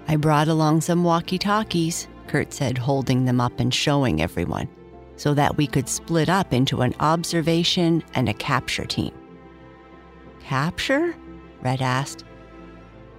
I 0.08 0.16
brought 0.16 0.48
along 0.48 0.80
some 0.80 1.04
walkie 1.04 1.38
talkies, 1.38 2.08
Kurt 2.26 2.52
said, 2.52 2.76
holding 2.76 3.24
them 3.24 3.40
up 3.40 3.60
and 3.60 3.72
showing 3.72 4.20
everyone, 4.20 4.68
so 5.14 5.32
that 5.34 5.56
we 5.56 5.68
could 5.68 5.88
split 5.88 6.28
up 6.28 6.52
into 6.52 6.80
an 6.80 6.92
observation 6.98 8.02
and 8.14 8.28
a 8.28 8.34
capture 8.34 8.84
team. 8.84 9.14
Capture? 10.40 11.14
Red 11.60 11.82
asked. 11.82 12.24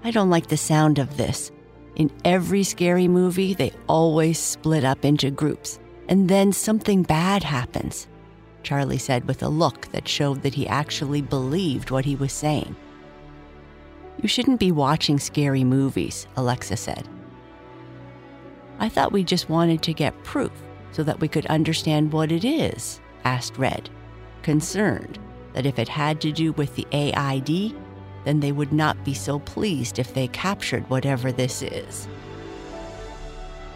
I 0.03 0.11
don't 0.11 0.29
like 0.29 0.47
the 0.47 0.57
sound 0.57 0.99
of 0.99 1.15
this. 1.15 1.53
In 1.95 2.11
every 2.25 2.63
scary 2.63 3.07
movie, 3.07 3.53
they 3.53 3.71
always 3.87 4.39
split 4.39 4.83
up 4.83 5.05
into 5.05 5.31
groups, 5.31 5.79
and 6.07 6.29
then 6.29 6.51
something 6.51 7.03
bad 7.03 7.43
happens, 7.43 8.07
Charlie 8.63 8.97
said 8.97 9.27
with 9.27 9.43
a 9.43 9.49
look 9.49 9.87
that 9.91 10.07
showed 10.07 10.41
that 10.43 10.53
he 10.53 10.67
actually 10.67 11.21
believed 11.21 11.91
what 11.91 12.05
he 12.05 12.15
was 12.15 12.33
saying. 12.33 12.75
You 14.21 14.27
shouldn't 14.27 14.59
be 14.59 14.71
watching 14.71 15.19
scary 15.19 15.63
movies, 15.63 16.27
Alexa 16.35 16.77
said. 16.77 17.07
I 18.79 18.89
thought 18.89 19.11
we 19.11 19.23
just 19.23 19.49
wanted 19.49 19.81
to 19.83 19.93
get 19.93 20.23
proof 20.23 20.51
so 20.91 21.03
that 21.03 21.19
we 21.19 21.27
could 21.27 21.45
understand 21.47 22.11
what 22.11 22.31
it 22.31 22.45
is, 22.45 22.99
asked 23.23 23.57
Red, 23.57 23.89
concerned 24.41 25.19
that 25.53 25.65
if 25.65 25.79
it 25.79 25.89
had 25.89 26.21
to 26.21 26.31
do 26.31 26.51
with 26.53 26.75
the 26.75 26.87
AID, 26.91 27.75
then 28.25 28.39
they 28.39 28.51
would 28.51 28.71
not 28.71 29.03
be 29.03 29.13
so 29.13 29.39
pleased 29.39 29.99
if 29.99 30.13
they 30.13 30.27
captured 30.29 30.89
whatever 30.89 31.31
this 31.31 31.61
is. 31.61 32.07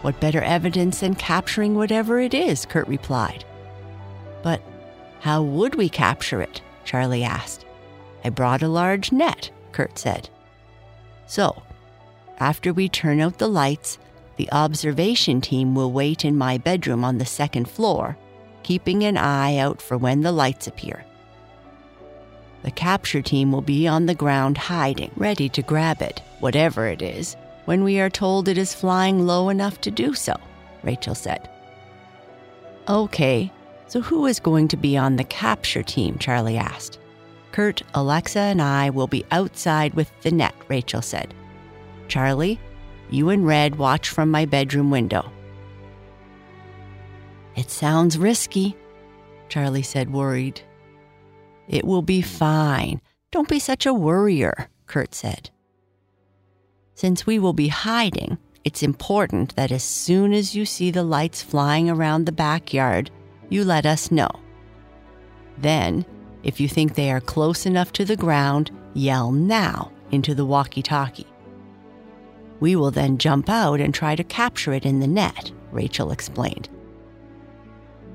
What 0.02 0.20
better 0.20 0.42
evidence 0.42 1.00
than 1.00 1.14
capturing 1.14 1.74
whatever 1.74 2.20
it 2.20 2.34
is? 2.34 2.64
Kurt 2.66 2.86
replied. 2.86 3.44
But 4.42 4.62
how 5.20 5.42
would 5.42 5.74
we 5.74 5.88
capture 5.88 6.40
it? 6.40 6.62
Charlie 6.84 7.24
asked. 7.24 7.64
I 8.24 8.30
brought 8.30 8.62
a 8.62 8.68
large 8.68 9.12
net, 9.12 9.50
Kurt 9.72 9.98
said. 9.98 10.28
So, 11.26 11.62
after 12.38 12.72
we 12.72 12.88
turn 12.88 13.20
out 13.20 13.38
the 13.38 13.48
lights, 13.48 13.98
the 14.36 14.50
observation 14.52 15.40
team 15.40 15.74
will 15.74 15.90
wait 15.90 16.24
in 16.24 16.38
my 16.38 16.58
bedroom 16.58 17.04
on 17.04 17.18
the 17.18 17.26
second 17.26 17.68
floor, 17.68 18.16
keeping 18.62 19.02
an 19.02 19.16
eye 19.16 19.56
out 19.56 19.82
for 19.82 19.98
when 19.98 20.20
the 20.20 20.32
lights 20.32 20.68
appear. 20.68 21.04
The 22.62 22.70
capture 22.70 23.22
team 23.22 23.50
will 23.50 23.62
be 23.62 23.88
on 23.88 24.06
the 24.06 24.14
ground 24.14 24.58
hiding, 24.58 25.10
ready 25.16 25.48
to 25.50 25.62
grab 25.62 26.02
it, 26.02 26.22
whatever 26.38 26.86
it 26.86 27.02
is, 27.02 27.36
when 27.68 27.84
we 27.84 28.00
are 28.00 28.08
told 28.08 28.48
it 28.48 28.56
is 28.56 28.72
flying 28.72 29.26
low 29.26 29.50
enough 29.50 29.78
to 29.78 29.90
do 29.90 30.14
so, 30.14 30.34
Rachel 30.82 31.14
said. 31.14 31.50
Okay, 32.88 33.52
so 33.88 34.00
who 34.00 34.24
is 34.24 34.40
going 34.40 34.68
to 34.68 34.76
be 34.78 34.96
on 34.96 35.16
the 35.16 35.24
capture 35.24 35.82
team? 35.82 36.16
Charlie 36.16 36.56
asked. 36.56 36.98
Kurt, 37.52 37.82
Alexa, 37.92 38.38
and 38.38 38.62
I 38.62 38.88
will 38.88 39.06
be 39.06 39.26
outside 39.32 39.92
with 39.92 40.10
the 40.22 40.30
net, 40.30 40.54
Rachel 40.68 41.02
said. 41.02 41.34
Charlie, 42.08 42.58
you 43.10 43.28
and 43.28 43.46
Red 43.46 43.76
watch 43.76 44.08
from 44.08 44.30
my 44.30 44.46
bedroom 44.46 44.90
window. 44.90 45.30
It 47.54 47.70
sounds 47.70 48.16
risky, 48.16 48.74
Charlie 49.50 49.82
said, 49.82 50.10
worried. 50.10 50.62
It 51.68 51.84
will 51.84 52.00
be 52.00 52.22
fine. 52.22 53.02
Don't 53.30 53.46
be 53.46 53.58
such 53.58 53.84
a 53.84 53.92
worrier, 53.92 54.70
Kurt 54.86 55.14
said. 55.14 55.50
Since 56.98 57.24
we 57.24 57.38
will 57.38 57.52
be 57.52 57.68
hiding, 57.68 58.38
it's 58.64 58.82
important 58.82 59.54
that 59.54 59.70
as 59.70 59.84
soon 59.84 60.32
as 60.32 60.56
you 60.56 60.66
see 60.66 60.90
the 60.90 61.04
lights 61.04 61.40
flying 61.40 61.88
around 61.88 62.26
the 62.26 62.32
backyard, 62.32 63.08
you 63.48 63.62
let 63.64 63.86
us 63.86 64.10
know. 64.10 64.28
Then, 65.58 66.04
if 66.42 66.58
you 66.58 66.66
think 66.66 66.96
they 66.96 67.12
are 67.12 67.20
close 67.20 67.66
enough 67.66 67.92
to 67.92 68.04
the 68.04 68.16
ground, 68.16 68.72
yell 68.94 69.30
now 69.30 69.92
into 70.10 70.34
the 70.34 70.44
walkie 70.44 70.82
talkie. 70.82 71.28
We 72.58 72.74
will 72.74 72.90
then 72.90 73.18
jump 73.18 73.48
out 73.48 73.78
and 73.78 73.94
try 73.94 74.16
to 74.16 74.24
capture 74.24 74.72
it 74.72 74.84
in 74.84 74.98
the 74.98 75.06
net, 75.06 75.52
Rachel 75.70 76.10
explained. 76.10 76.68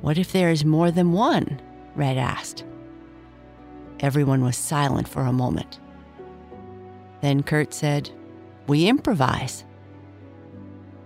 What 0.01 0.17
if 0.17 0.33
there 0.33 0.49
is 0.49 0.65
more 0.65 0.91
than 0.91 1.13
one? 1.13 1.61
Red 1.95 2.17
asked. 2.17 2.65
Everyone 4.01 4.43
was 4.43 4.57
silent 4.57 5.07
for 5.07 5.21
a 5.21 5.31
moment. 5.31 5.79
Then 7.21 7.43
Kurt 7.43 7.73
said, 7.73 8.11
We 8.67 8.87
improvise. 8.87 9.65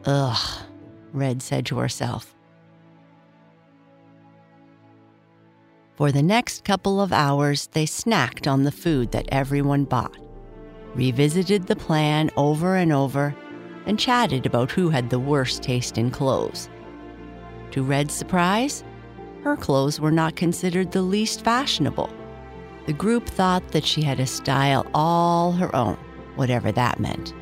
Ugh, 0.05 0.63
Red 1.11 1.41
said 1.41 1.65
to 1.67 1.77
herself. 1.77 2.33
For 5.95 6.11
the 6.11 6.21
next 6.21 6.63
couple 6.63 7.01
of 7.01 7.11
hours, 7.11 7.67
they 7.71 7.85
snacked 7.85 8.49
on 8.49 8.63
the 8.63 8.71
food 8.71 9.11
that 9.11 9.27
everyone 9.31 9.85
bought, 9.85 10.15
revisited 10.93 11.65
the 11.65 11.75
plan 11.75 12.29
over 12.37 12.75
and 12.75 12.93
over, 12.93 13.35
and 13.87 13.97
chatted 13.97 14.45
about 14.45 14.69
who 14.69 14.89
had 14.89 15.09
the 15.09 15.19
worst 15.19 15.63
taste 15.63 15.97
in 15.97 16.11
clothes. 16.11 16.69
To 17.71 17.81
Red's 17.81 18.13
surprise, 18.13 18.83
her 19.43 19.57
clothes 19.57 19.99
were 19.99 20.11
not 20.11 20.35
considered 20.35 20.91
the 20.91 21.01
least 21.01 21.43
fashionable. 21.43 22.11
The 22.85 22.93
group 22.93 23.27
thought 23.27 23.67
that 23.69 23.85
she 23.85 24.03
had 24.03 24.19
a 24.19 24.27
style 24.27 24.85
all 24.93 25.51
her 25.53 25.75
own, 25.75 25.97
whatever 26.35 26.71
that 26.71 26.99
meant. 26.99 27.33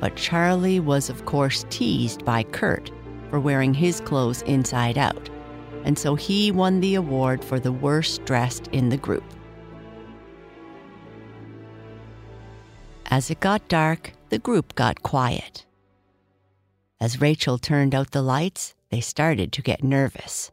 But 0.00 0.16
Charlie 0.16 0.80
was, 0.80 1.08
of 1.08 1.24
course, 1.24 1.64
teased 1.70 2.24
by 2.24 2.42
Kurt 2.42 2.90
for 3.30 3.40
wearing 3.40 3.74
his 3.74 4.00
clothes 4.00 4.42
inside 4.42 4.98
out, 4.98 5.30
and 5.84 5.98
so 5.98 6.14
he 6.14 6.50
won 6.50 6.80
the 6.80 6.94
award 6.94 7.44
for 7.44 7.58
the 7.58 7.72
worst 7.72 8.24
dressed 8.24 8.68
in 8.68 8.88
the 8.88 8.96
group. 8.96 9.24
As 13.06 13.30
it 13.30 13.40
got 13.40 13.68
dark, 13.68 14.12
the 14.30 14.38
group 14.38 14.74
got 14.74 15.02
quiet. 15.02 15.64
As 17.00 17.20
Rachel 17.20 17.58
turned 17.58 17.94
out 17.94 18.10
the 18.10 18.22
lights, 18.22 18.74
they 18.90 19.00
started 19.00 19.52
to 19.52 19.62
get 19.62 19.84
nervous. 19.84 20.50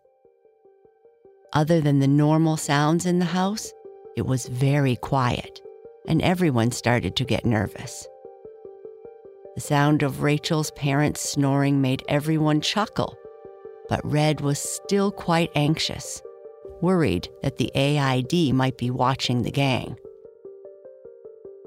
Other 1.53 1.81
than 1.81 1.99
the 1.99 2.07
normal 2.07 2.57
sounds 2.57 3.05
in 3.05 3.19
the 3.19 3.25
house, 3.25 3.71
it 4.15 4.25
was 4.25 4.47
very 4.47 4.95
quiet, 4.95 5.61
and 6.07 6.21
everyone 6.21 6.71
started 6.71 7.15
to 7.15 7.25
get 7.25 7.45
nervous. 7.45 8.07
The 9.61 9.67
sound 9.67 10.01
of 10.01 10.23
Rachel's 10.23 10.71
parents 10.71 11.21
snoring 11.21 11.81
made 11.81 12.03
everyone 12.07 12.61
chuckle, 12.61 13.15
but 13.89 14.03
Red 14.03 14.41
was 14.41 14.57
still 14.57 15.11
quite 15.11 15.51
anxious, 15.53 16.19
worried 16.81 17.29
that 17.43 17.57
the 17.57 17.71
AID 17.75 18.55
might 18.55 18.79
be 18.79 18.89
watching 18.89 19.43
the 19.43 19.51
gang. 19.51 19.99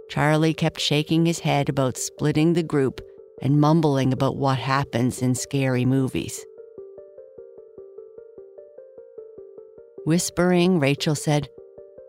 Charlie 0.08 0.54
kept 0.54 0.80
shaking 0.80 1.24
his 1.24 1.38
head 1.38 1.68
about 1.68 1.96
splitting 1.96 2.54
the 2.54 2.64
group 2.64 3.00
and 3.40 3.60
mumbling 3.60 4.12
about 4.12 4.36
what 4.36 4.58
happens 4.58 5.22
in 5.22 5.36
scary 5.36 5.84
movies. 5.84 6.44
Whispering, 10.04 10.80
Rachel 10.80 11.14
said, 11.14 11.48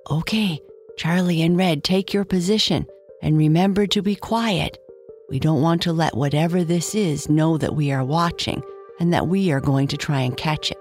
Okay, 0.10 0.60
Charlie 0.98 1.44
and 1.44 1.56
Red, 1.56 1.84
take 1.84 2.12
your 2.12 2.26
position 2.26 2.88
and 3.22 3.38
remember 3.38 3.86
to 3.86 4.02
be 4.02 4.16
quiet. 4.16 4.80
We 5.30 5.40
don't 5.40 5.62
want 5.62 5.82
to 5.84 5.94
let 5.94 6.16
whatever 6.16 6.64
this 6.64 6.94
is 6.94 7.30
know 7.30 7.58
that 7.58 7.76
we 7.76 7.92
are 7.92 8.04
watching 8.04 8.64
and 9.00 9.12
that 9.14 9.28
we 9.28 9.52
are 9.52 9.60
going 9.60 9.88
to 9.88 9.98
try 9.98 10.22
and 10.22 10.38
catch 10.38 10.72
it. 10.72 10.78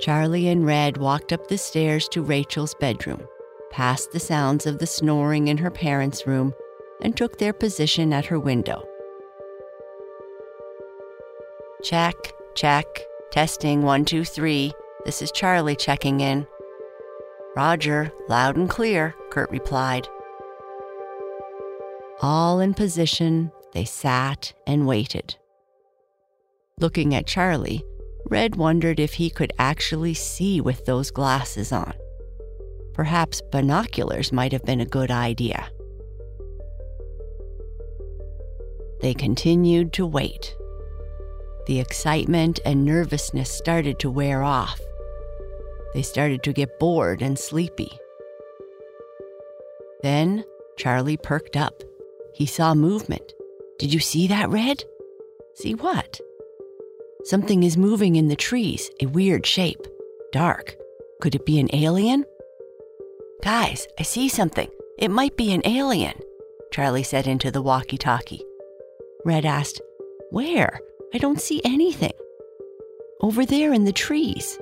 Charlie 0.00 0.48
and 0.48 0.66
Red 0.66 0.96
walked 0.96 1.32
up 1.32 1.48
the 1.48 1.58
stairs 1.58 2.08
to 2.08 2.22
Rachel's 2.22 2.74
bedroom, 2.74 3.26
past 3.70 4.12
the 4.12 4.20
sounds 4.20 4.66
of 4.66 4.78
the 4.78 4.86
snoring 4.86 5.48
in 5.48 5.58
her 5.58 5.70
parents' 5.70 6.26
room, 6.26 6.54
and 7.00 7.16
took 7.16 7.38
their 7.38 7.52
position 7.52 8.12
at 8.12 8.26
her 8.26 8.38
window. 8.38 8.86
Check, 11.82 12.16
check, 12.54 12.86
testing 13.30 13.82
one, 13.82 14.04
two, 14.04 14.24
three. 14.24 14.72
This 15.04 15.20
is 15.22 15.30
Charlie 15.30 15.76
checking 15.76 16.20
in. 16.20 16.46
Roger, 17.54 18.12
loud 18.28 18.56
and 18.56 18.68
clear, 18.68 19.14
Kurt 19.30 19.50
replied. 19.50 20.08
All 22.28 22.58
in 22.58 22.74
position, 22.74 23.52
they 23.72 23.84
sat 23.84 24.52
and 24.66 24.84
waited. 24.84 25.36
Looking 26.80 27.14
at 27.14 27.28
Charlie, 27.28 27.84
Red 28.24 28.56
wondered 28.56 28.98
if 28.98 29.12
he 29.12 29.30
could 29.30 29.52
actually 29.60 30.14
see 30.14 30.60
with 30.60 30.84
those 30.86 31.12
glasses 31.12 31.70
on. 31.70 31.94
Perhaps 32.94 33.42
binoculars 33.52 34.32
might 34.32 34.50
have 34.50 34.64
been 34.64 34.80
a 34.80 34.86
good 34.86 35.12
idea. 35.12 35.68
They 39.02 39.14
continued 39.14 39.92
to 39.92 40.04
wait. 40.04 40.56
The 41.68 41.78
excitement 41.78 42.58
and 42.66 42.84
nervousness 42.84 43.52
started 43.52 44.00
to 44.00 44.10
wear 44.10 44.42
off. 44.42 44.80
They 45.94 46.02
started 46.02 46.42
to 46.42 46.52
get 46.52 46.80
bored 46.80 47.22
and 47.22 47.38
sleepy. 47.38 47.92
Then 50.02 50.42
Charlie 50.76 51.18
perked 51.18 51.56
up. 51.56 51.84
He 52.36 52.44
saw 52.44 52.74
movement. 52.74 53.32
Did 53.78 53.94
you 53.94 53.98
see 53.98 54.26
that, 54.26 54.50
Red? 54.50 54.84
See 55.54 55.72
what? 55.74 56.20
Something 57.24 57.62
is 57.62 57.78
moving 57.78 58.16
in 58.16 58.28
the 58.28 58.36
trees, 58.36 58.90
a 59.00 59.06
weird 59.06 59.46
shape. 59.46 59.80
Dark. 60.32 60.76
Could 61.22 61.34
it 61.34 61.46
be 61.46 61.58
an 61.58 61.70
alien? 61.72 62.26
Guys, 63.42 63.88
I 63.98 64.02
see 64.02 64.28
something. 64.28 64.68
It 64.98 65.10
might 65.10 65.38
be 65.38 65.54
an 65.54 65.62
alien, 65.64 66.12
Charlie 66.70 67.02
said 67.02 67.26
into 67.26 67.50
the 67.50 67.62
walkie 67.62 67.96
talkie. 67.96 68.44
Red 69.24 69.46
asked, 69.46 69.80
Where? 70.28 70.80
I 71.14 71.18
don't 71.18 71.40
see 71.40 71.62
anything. 71.64 72.12
Over 73.22 73.46
there 73.46 73.72
in 73.72 73.84
the 73.86 73.92
trees. 73.92 74.58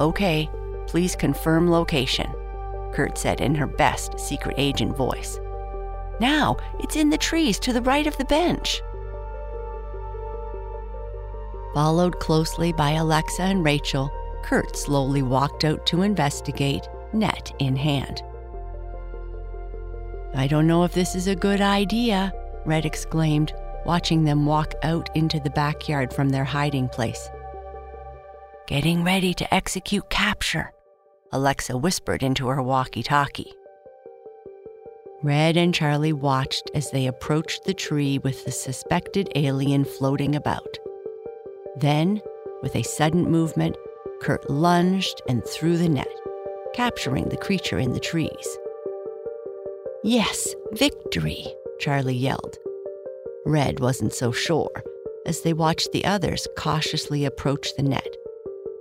Okay, 0.00 0.50
please 0.88 1.14
confirm 1.14 1.70
location, 1.70 2.32
Kurt 2.92 3.16
said 3.16 3.40
in 3.40 3.54
her 3.54 3.68
best 3.68 4.18
secret 4.18 4.56
agent 4.58 4.96
voice. 4.96 5.38
Now, 6.20 6.58
it's 6.78 6.96
in 6.96 7.08
the 7.08 7.18
trees 7.18 7.58
to 7.60 7.72
the 7.72 7.82
right 7.82 8.06
of 8.06 8.16
the 8.18 8.26
bench. 8.26 8.82
Followed 11.72 12.20
closely 12.20 12.72
by 12.72 12.90
Alexa 12.92 13.42
and 13.42 13.64
Rachel, 13.64 14.10
Kurt 14.42 14.76
slowly 14.76 15.22
walked 15.22 15.64
out 15.64 15.86
to 15.86 16.02
investigate, 16.02 16.88
net 17.12 17.52
in 17.58 17.74
hand. 17.74 18.22
I 20.34 20.46
don't 20.46 20.66
know 20.66 20.84
if 20.84 20.92
this 20.92 21.14
is 21.14 21.26
a 21.26 21.34
good 21.34 21.60
idea, 21.60 22.32
Red 22.66 22.84
exclaimed, 22.84 23.52
watching 23.86 24.24
them 24.24 24.46
walk 24.46 24.74
out 24.82 25.08
into 25.16 25.40
the 25.40 25.50
backyard 25.50 26.12
from 26.12 26.28
their 26.28 26.44
hiding 26.44 26.88
place. 26.88 27.30
Getting 28.66 29.02
ready 29.02 29.32
to 29.34 29.54
execute 29.54 30.08
capture, 30.10 30.72
Alexa 31.32 31.76
whispered 31.78 32.22
into 32.22 32.48
her 32.48 32.62
walkie 32.62 33.02
talkie. 33.02 33.52
Red 35.22 35.58
and 35.58 35.74
Charlie 35.74 36.14
watched 36.14 36.70
as 36.74 36.90
they 36.90 37.06
approached 37.06 37.64
the 37.64 37.74
tree 37.74 38.18
with 38.18 38.46
the 38.46 38.50
suspected 38.50 39.28
alien 39.34 39.84
floating 39.84 40.34
about. 40.34 40.78
Then, 41.76 42.22
with 42.62 42.74
a 42.74 42.82
sudden 42.82 43.30
movement, 43.30 43.76
Kurt 44.22 44.48
lunged 44.48 45.20
and 45.28 45.44
threw 45.44 45.76
the 45.76 45.90
net, 45.90 46.08
capturing 46.72 47.28
the 47.28 47.36
creature 47.36 47.78
in 47.78 47.92
the 47.92 48.00
trees. 48.00 48.58
Yes, 50.02 50.54
victory, 50.72 51.46
Charlie 51.80 52.16
yelled. 52.16 52.56
Red 53.44 53.78
wasn't 53.78 54.14
so 54.14 54.32
sure 54.32 54.82
as 55.26 55.42
they 55.42 55.52
watched 55.52 55.92
the 55.92 56.06
others 56.06 56.48
cautiously 56.56 57.26
approach 57.26 57.76
the 57.76 57.82
net, 57.82 58.16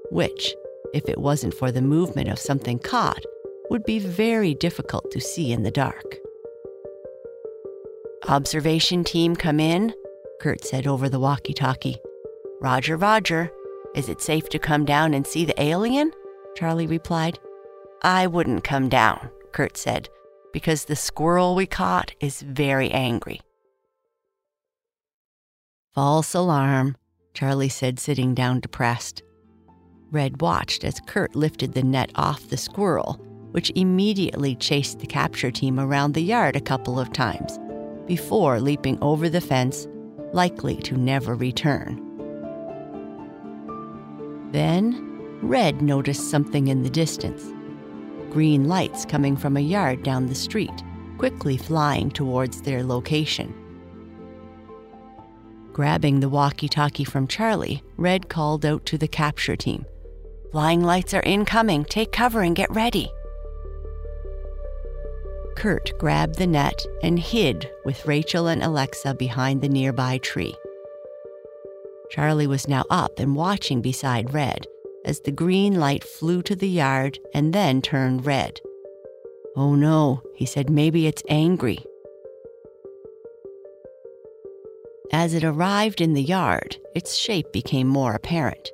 which, 0.09 0.55
if 0.93 1.09
it 1.09 1.19
wasn't 1.19 1.53
for 1.53 1.69
the 1.69 1.81
movement 1.81 2.29
of 2.29 2.39
something 2.39 2.79
caught, 2.79 3.23
would 3.69 3.83
be 3.83 3.99
very 3.99 4.53
difficult 4.53 5.11
to 5.11 5.19
see 5.19 5.51
in 5.51 5.63
the 5.63 5.71
dark. 5.71 6.15
Observation 8.29 9.03
team 9.03 9.35
come 9.35 9.59
in, 9.59 9.91
Kurt 10.39 10.63
said 10.63 10.85
over 10.85 11.09
the 11.09 11.19
walkie 11.19 11.51
talkie. 11.51 11.97
Roger, 12.61 12.95
Roger. 12.95 13.49
Is 13.95 14.07
it 14.07 14.21
safe 14.21 14.47
to 14.49 14.59
come 14.59 14.85
down 14.85 15.15
and 15.15 15.25
see 15.25 15.45
the 15.45 15.59
alien? 15.59 16.11
Charlie 16.55 16.85
replied. 16.85 17.39
I 18.03 18.27
wouldn't 18.27 18.63
come 18.63 18.87
down, 18.87 19.31
Kurt 19.51 19.77
said, 19.77 20.09
because 20.53 20.85
the 20.85 20.95
squirrel 20.95 21.55
we 21.55 21.65
caught 21.65 22.13
is 22.19 22.43
very 22.43 22.91
angry. 22.91 23.41
False 25.95 26.35
alarm, 26.35 26.97
Charlie 27.33 27.67
said, 27.67 27.99
sitting 27.99 28.35
down 28.35 28.59
depressed. 28.59 29.23
Red 30.11 30.39
watched 30.39 30.83
as 30.83 31.01
Kurt 31.07 31.35
lifted 31.35 31.73
the 31.73 31.81
net 31.81 32.11
off 32.13 32.47
the 32.49 32.57
squirrel, 32.57 33.13
which 33.53 33.71
immediately 33.73 34.55
chased 34.55 34.99
the 34.99 35.07
capture 35.07 35.49
team 35.49 35.79
around 35.79 36.13
the 36.13 36.21
yard 36.21 36.55
a 36.55 36.61
couple 36.61 36.99
of 36.99 37.11
times 37.11 37.57
before 38.09 38.59
leaping 38.59 38.97
over 39.01 39.29
the 39.29 39.39
fence, 39.39 39.87
likely 40.33 40.75
to 40.75 40.97
never 40.97 41.35
return. 41.35 41.95
Then, 44.51 45.05
Red 45.41 45.81
noticed 45.81 46.29
something 46.29 46.67
in 46.67 46.83
the 46.83 46.89
distance 46.89 47.53
green 48.31 48.67
lights 48.67 49.05
coming 49.05 49.35
from 49.35 49.57
a 49.57 49.61
yard 49.61 50.03
down 50.03 50.27
the 50.27 50.35
street, 50.35 50.83
quickly 51.17 51.57
flying 51.57 52.11
towards 52.11 52.61
their 52.61 52.83
location. 52.83 53.51
Grabbing 55.73 56.19
the 56.19 56.29
walkie 56.29 56.69
talkie 56.69 57.03
from 57.03 57.27
Charlie, 57.27 57.81
Red 57.97 58.29
called 58.29 58.65
out 58.65 58.85
to 58.85 58.99
the 58.99 59.07
capture 59.07 59.55
team 59.55 59.83
Flying 60.51 60.81
lights 60.81 61.13
are 61.13 61.21
incoming. 61.21 61.85
Take 61.85 62.11
cover 62.11 62.41
and 62.41 62.55
get 62.55 62.71
ready. 62.71 63.11
Kurt 65.59 65.91
grabbed 65.97 66.35
the 66.35 66.47
net 66.47 66.85
and 67.03 67.19
hid 67.19 67.69
with 67.83 68.05
Rachel 68.05 68.47
and 68.47 68.63
Alexa 68.63 69.15
behind 69.15 69.61
the 69.61 69.67
nearby 69.67 70.17
tree. 70.19 70.55
Charlie 72.09 72.47
was 72.47 72.69
now 72.69 72.85
up 72.89 73.19
and 73.19 73.35
watching 73.35 73.81
beside 73.81 74.33
Red 74.33 74.67
as 75.03 75.19
the 75.19 75.33
green 75.33 75.77
light 75.77 76.05
flew 76.05 76.41
to 76.43 76.55
the 76.55 76.69
yard 76.69 77.19
and 77.33 77.51
then 77.51 77.81
turned 77.81 78.25
red. 78.25 78.61
Oh 79.57 79.75
no, 79.75 80.21
he 80.33 80.45
said, 80.45 80.69
maybe 80.69 81.07
it's 81.07 81.23
angry. 81.27 81.79
As 85.11 85.33
it 85.33 85.43
arrived 85.43 85.99
in 85.99 86.13
the 86.13 86.23
yard, 86.23 86.77
its 86.95 87.17
shape 87.17 87.51
became 87.51 87.87
more 87.89 88.13
apparent. 88.13 88.71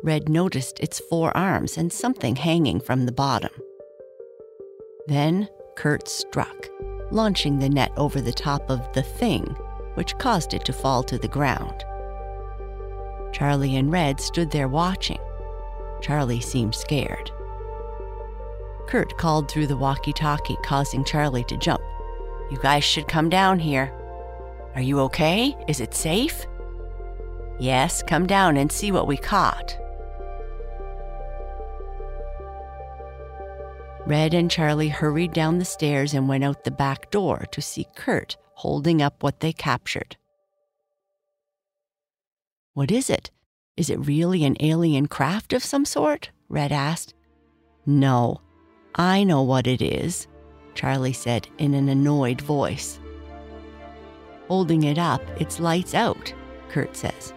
Red 0.00 0.28
noticed 0.28 0.78
its 0.78 1.00
four 1.00 1.36
arms 1.36 1.76
and 1.76 1.92
something 1.92 2.36
hanging 2.36 2.78
from 2.78 3.04
the 3.04 3.12
bottom. 3.12 3.50
Then 5.08 5.48
Kurt 5.76 6.08
struck, 6.08 6.68
launching 7.10 7.58
the 7.58 7.68
net 7.68 7.92
over 7.96 8.20
the 8.20 8.32
top 8.32 8.70
of 8.70 8.80
the 8.92 9.02
thing, 9.02 9.44
which 9.94 10.16
caused 10.18 10.54
it 10.54 10.64
to 10.64 10.72
fall 10.72 11.02
to 11.04 11.18
the 11.18 11.28
ground. 11.28 11.84
Charlie 13.32 13.76
and 13.76 13.90
Red 13.90 14.20
stood 14.20 14.50
there 14.50 14.68
watching. 14.68 15.18
Charlie 16.00 16.40
seemed 16.40 16.74
scared. 16.74 17.30
Kurt 18.86 19.16
called 19.18 19.50
through 19.50 19.66
the 19.66 19.76
walkie 19.76 20.12
talkie, 20.12 20.56
causing 20.64 21.04
Charlie 21.04 21.44
to 21.44 21.56
jump. 21.56 21.82
You 22.50 22.58
guys 22.58 22.84
should 22.84 23.08
come 23.08 23.28
down 23.28 23.58
here. 23.58 23.92
Are 24.74 24.82
you 24.82 25.00
okay? 25.00 25.56
Is 25.66 25.80
it 25.80 25.94
safe? 25.94 26.46
Yes, 27.58 28.02
come 28.02 28.26
down 28.26 28.56
and 28.56 28.70
see 28.70 28.92
what 28.92 29.06
we 29.06 29.16
caught. 29.16 29.76
Red 34.06 34.34
and 34.34 34.50
Charlie 34.50 34.88
hurried 34.88 35.32
down 35.32 35.58
the 35.58 35.64
stairs 35.64 36.12
and 36.12 36.28
went 36.28 36.44
out 36.44 36.64
the 36.64 36.70
back 36.70 37.10
door 37.10 37.46
to 37.50 37.62
see 37.62 37.86
Kurt 37.96 38.36
holding 38.52 39.00
up 39.00 39.22
what 39.22 39.40
they 39.40 39.52
captured. 39.52 40.16
What 42.74 42.90
is 42.90 43.08
it? 43.08 43.30
Is 43.76 43.88
it 43.88 44.06
really 44.06 44.44
an 44.44 44.56
alien 44.60 45.06
craft 45.06 45.52
of 45.52 45.64
some 45.64 45.84
sort? 45.84 46.30
Red 46.48 46.70
asked. 46.70 47.14
No, 47.86 48.40
I 48.94 49.24
know 49.24 49.42
what 49.42 49.66
it 49.66 49.80
is, 49.80 50.26
Charlie 50.74 51.12
said 51.12 51.48
in 51.58 51.72
an 51.72 51.88
annoyed 51.88 52.40
voice. 52.40 53.00
Holding 54.48 54.82
it 54.84 54.98
up, 54.98 55.22
its 55.40 55.58
lights 55.58 55.94
out, 55.94 56.32
Kurt 56.68 56.94
says. 56.94 57.32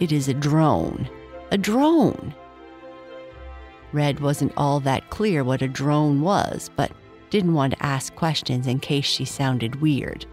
It 0.00 0.10
is 0.10 0.28
a 0.28 0.34
drone. 0.34 1.08
A 1.52 1.58
drone. 1.58 2.34
Red 3.92 4.20
wasn't 4.20 4.52
all 4.56 4.80
that 4.80 5.10
clear 5.10 5.42
what 5.42 5.62
a 5.62 5.68
drone 5.68 6.20
was, 6.20 6.70
but 6.76 6.92
didn't 7.30 7.54
want 7.54 7.74
to 7.74 7.82
ask 7.84 8.14
questions 8.14 8.66
in 8.66 8.80
case 8.80 9.04
she 9.04 9.24
sounded 9.24 9.80
weird. 9.80 10.26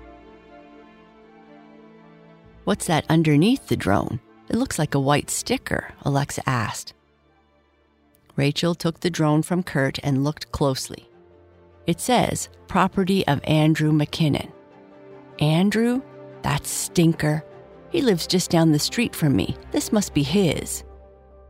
What's 2.63 2.88
that 2.88 3.06
underneath 3.10 3.67
the 3.67 3.78
drone? 3.78 4.20
It 4.50 4.56
looks 4.56 4.78
like 4.78 4.96
a 4.96 5.00
white 5.00 5.30
sticker, 5.30 5.93
Alexa 6.04 6.48
asked. 6.48 6.93
Rachel 8.36 8.76
took 8.76 9.00
the 9.00 9.10
drone 9.10 9.41
from 9.41 9.63
Kurt 9.63 10.00
and 10.04 10.24
looked 10.24 10.52
closely. 10.52 11.10
It 11.88 12.00
says, 12.00 12.50
property 12.67 13.26
of 13.28 13.41
Andrew 13.46 13.91
McKinnon. 13.91 14.52
Andrew? 15.39 16.02
That 16.43 16.65
stinker. 16.65 17.43
He 17.89 18.02
lives 18.02 18.28
just 18.28 18.50
down 18.50 18.72
the 18.72 18.80
street 18.80 19.15
from 19.15 19.36
me. 19.36 19.56
This 19.72 19.91
must 19.91 20.13
be 20.13 20.24
his. 20.24 20.84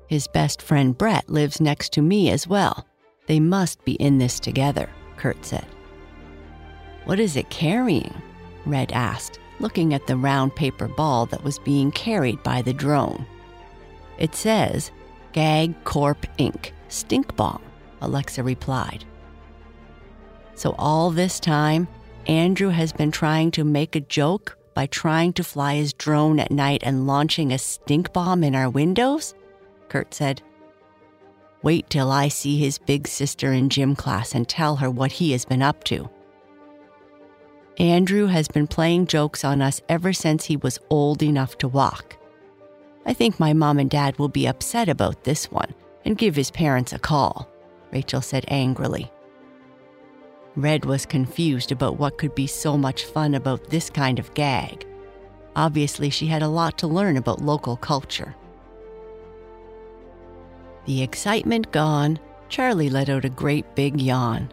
His 0.08 0.28
best 0.28 0.62
friend 0.62 0.98
Brett 0.98 1.30
lives 1.30 1.60
next 1.60 1.92
to 1.94 2.02
me 2.02 2.30
as 2.30 2.48
well. 2.48 2.88
They 3.28 3.40
must 3.40 3.84
be 3.84 3.94
in 3.94 4.18
this 4.18 4.40
together, 4.40 4.90
Kurt 5.18 5.46
said. 5.46 5.68
What 7.06 7.20
is 7.20 7.36
it 7.36 7.50
carrying? 7.50 8.14
Red 8.66 8.92
asked, 8.92 9.40
looking 9.60 9.94
at 9.94 10.08
the 10.08 10.18
round 10.18 10.56
paper 10.56 10.88
ball 10.88 11.26
that 11.28 11.44
was 11.44 11.60
being 11.60 11.92
carried 11.92 12.42
by 12.44 12.62
the 12.62 12.74
drone. 12.74 13.26
It 14.18 14.34
says, 14.34 14.92
Gag 15.34 15.84
Corp 15.84 16.26
Inc., 16.38 16.72
Stink 16.88 17.36
Bomb, 17.36 17.62
Alexa 18.02 18.44
replied. 18.44 19.04
So, 20.56 20.74
all 20.80 21.12
this 21.12 21.40
time, 21.40 21.88
Andrew 22.28 22.70
has 22.70 22.92
been 22.92 23.12
trying 23.12 23.52
to 23.52 23.64
make 23.64 23.96
a 23.96 24.02
joke 24.02 24.58
by 24.74 24.86
trying 24.88 25.34
to 25.34 25.44
fly 25.44 25.76
his 25.76 25.94
drone 25.94 26.40
at 26.40 26.52
night 26.52 26.82
and 26.84 27.08
launching 27.08 27.52
a 27.52 27.58
stink 27.58 28.14
bomb 28.14 28.44
in 28.44 28.56
our 28.56 28.70
windows? 28.70 29.34
Kurt 29.90 30.14
said. 30.14 30.42
Wait 31.64 31.90
till 31.90 32.12
I 32.12 32.28
see 32.28 32.58
his 32.58 32.78
big 32.78 33.08
sister 33.08 33.52
in 33.52 33.70
gym 33.70 33.96
class 33.96 34.36
and 34.36 34.48
tell 34.48 34.78
her 34.78 34.90
what 34.90 35.12
he 35.14 35.32
has 35.32 35.46
been 35.46 35.62
up 35.62 35.84
to. 35.86 36.10
Andrew 37.80 38.28
has 38.28 38.48
been 38.48 38.68
playing 38.68 39.08
jokes 39.08 39.44
on 39.44 39.62
us 39.62 39.82
ever 39.88 40.14
since 40.14 40.46
he 40.46 40.58
was 40.58 40.80
old 40.90 41.22
enough 41.22 41.58
to 41.60 41.68
walk. 41.68 42.18
I 43.06 43.14
think 43.14 43.40
my 43.40 43.54
mom 43.54 43.80
and 43.80 43.90
dad 43.90 44.18
will 44.18 44.30
be 44.30 44.48
upset 44.48 44.90
about 44.90 45.24
this 45.24 45.52
one 45.52 45.74
and 46.04 46.18
give 46.18 46.36
his 46.36 46.52
parents 46.52 46.94
a 46.94 47.00
call, 47.00 47.50
Rachel 47.92 48.22
said 48.22 48.46
angrily. 48.48 49.12
Red 50.56 50.86
was 50.86 51.06
confused 51.06 51.72
about 51.72 51.98
what 51.98 52.18
could 52.18 52.34
be 52.34 52.48
so 52.48 52.78
much 52.78 53.06
fun 53.06 53.36
about 53.36 53.70
this 53.70 53.90
kind 53.90 54.18
of 54.18 54.34
gag. 54.34 54.88
Obviously, 55.56 56.10
she 56.10 56.26
had 56.26 56.42
a 56.42 56.48
lot 56.48 56.78
to 56.80 56.88
learn 56.88 57.16
about 57.16 57.42
local 57.42 57.78
culture. 57.78 58.36
The 60.88 61.04
excitement 61.04 61.70
gone, 61.74 62.18
Charlie 62.48 62.90
let 62.90 63.10
out 63.10 63.26
a 63.26 63.30
great 63.30 63.76
big 63.76 64.00
yawn. 64.00 64.50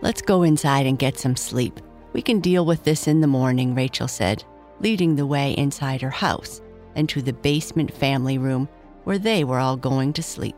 Let's 0.00 0.22
go 0.22 0.44
inside 0.44 0.86
and 0.86 1.00
get 1.00 1.18
some 1.18 1.34
sleep. 1.34 1.80
We 2.12 2.22
can 2.22 2.38
deal 2.38 2.64
with 2.64 2.84
this 2.84 3.08
in 3.08 3.20
the 3.20 3.26
morning, 3.26 3.74
Rachel 3.74 4.06
said, 4.06 4.44
leading 4.78 5.16
the 5.16 5.26
way 5.26 5.50
inside 5.54 6.00
her 6.00 6.10
house 6.10 6.62
and 6.94 7.08
to 7.08 7.22
the 7.22 7.32
basement 7.32 7.92
family 7.92 8.38
room 8.38 8.68
where 9.02 9.18
they 9.18 9.42
were 9.42 9.58
all 9.58 9.76
going 9.76 10.12
to 10.12 10.22
sleep. 10.22 10.54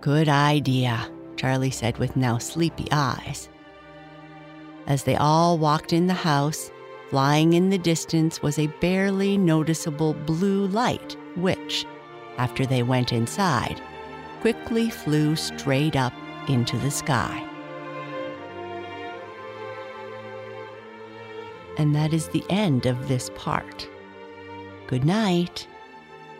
Good 0.00 0.28
idea, 0.28 1.08
Charlie 1.36 1.70
said 1.70 1.98
with 1.98 2.16
now 2.16 2.38
sleepy 2.38 2.88
eyes. 2.90 3.48
As 4.88 5.04
they 5.04 5.14
all 5.14 5.56
walked 5.56 5.92
in 5.92 6.08
the 6.08 6.14
house, 6.14 6.68
flying 7.10 7.52
in 7.52 7.70
the 7.70 7.78
distance 7.78 8.42
was 8.42 8.58
a 8.58 8.66
barely 8.80 9.38
noticeable 9.38 10.14
blue 10.14 10.66
light, 10.66 11.16
which, 11.36 11.86
after 12.38 12.66
they 12.66 12.82
went 12.82 13.12
inside, 13.12 13.80
quickly 14.40 14.90
flew 14.90 15.36
straight 15.36 15.96
up 15.96 16.12
into 16.48 16.76
the 16.78 16.90
sky. 16.90 17.42
And 21.76 21.94
that 21.94 22.12
is 22.12 22.28
the 22.28 22.44
end 22.50 22.86
of 22.86 23.08
this 23.08 23.30
part. 23.34 23.88
Good 24.86 25.04
night. 25.04 25.66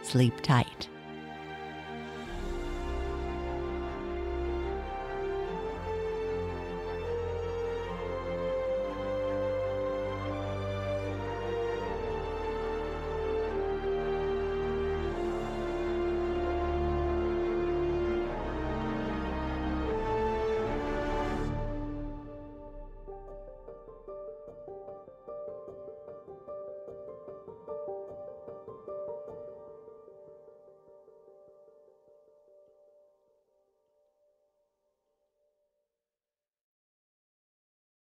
Sleep 0.03 0.41
tight. 0.43 0.89